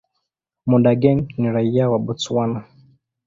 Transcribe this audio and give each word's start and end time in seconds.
Monageng 0.65 1.27
ni 1.39 1.47
raia 1.49 1.89
wa 1.89 1.99
Botswana. 1.99 2.65